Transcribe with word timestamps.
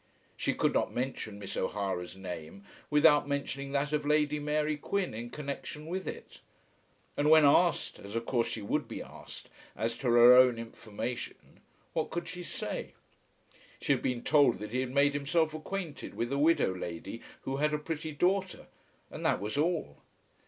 She 0.35 0.55
could 0.55 0.73
not 0.73 0.91
mention 0.91 1.37
Miss 1.37 1.55
O'Hara's 1.55 2.15
name 2.17 2.63
without 2.89 3.27
mentioning 3.27 3.71
that 3.73 3.93
of 3.93 4.03
Lady 4.03 4.39
Mary 4.39 4.75
Quin 4.75 5.13
in 5.13 5.29
connexion 5.29 5.85
with 5.85 6.07
it. 6.07 6.41
And 7.15 7.29
when 7.29 7.45
asked, 7.45 7.99
as 7.99 8.15
of 8.15 8.25
course 8.25 8.47
she 8.47 8.63
would 8.63 8.87
be 8.87 9.03
asked, 9.03 9.47
as 9.75 9.95
to 9.99 10.07
her 10.09 10.33
own 10.35 10.57
information, 10.57 11.59
what 11.93 12.09
could 12.09 12.27
she 12.27 12.41
say? 12.41 12.95
She 13.79 13.93
had 13.93 14.01
been 14.01 14.23
told 14.23 14.57
that 14.57 14.71
he 14.71 14.79
had 14.81 14.89
made 14.89 15.13
himself 15.13 15.53
acquainted 15.53 16.15
with 16.15 16.31
a 16.33 16.39
widow 16.39 16.73
lady 16.75 17.21
who 17.41 17.57
had 17.57 17.71
a 17.71 17.77
pretty 17.77 18.11
daughter, 18.11 18.65
and 19.11 19.23
that 19.23 19.39
was 19.39 19.55
all! 19.55 20.01